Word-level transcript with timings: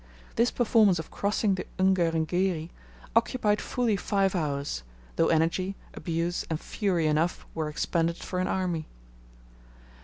This 0.35 0.49
performance 0.49 0.97
of 0.97 1.11
crossing 1.11 1.53
the 1.53 1.67
Ungerengeri 1.77 2.71
occupied 3.15 3.61
fully 3.61 3.95
five 3.95 4.33
hours, 4.33 4.81
though 5.15 5.27
energy, 5.27 5.75
abuse, 5.93 6.43
and 6.49 6.59
fury 6.59 7.05
enough 7.05 7.45
were 7.53 7.69
expended 7.69 8.17
for 8.17 8.39
an 8.39 8.47
army. 8.47 8.87